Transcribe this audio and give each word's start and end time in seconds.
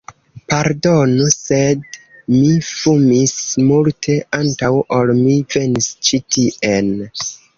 Pardonu, 0.51 1.27
sed 1.33 1.83
mi 2.37 2.55
fumis 2.69 3.35
multe 3.67 4.17
antaŭ 4.39 4.71
ol 5.01 5.13
mi 5.21 5.35
venis 5.57 5.91
ĉi 6.09 6.23
tien... 6.37 6.93